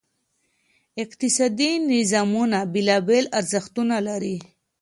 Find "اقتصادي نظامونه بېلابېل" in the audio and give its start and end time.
1.03-3.25